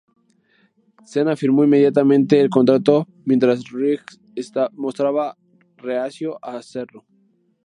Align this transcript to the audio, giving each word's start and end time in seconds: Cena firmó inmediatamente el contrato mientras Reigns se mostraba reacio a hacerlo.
Cena 1.05 1.35
firmó 1.37 1.63
inmediatamente 1.63 2.41
el 2.41 2.49
contrato 2.49 3.07
mientras 3.23 3.69
Reigns 3.69 4.19
se 4.35 4.59
mostraba 4.73 5.37
reacio 5.77 6.39
a 6.43 6.57
hacerlo. 6.57 7.05